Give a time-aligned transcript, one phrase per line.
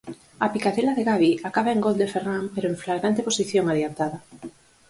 [0.45, 4.17] A picadela de Gavi acaba en gol de Ferrán pero en flagrante posición adiantada.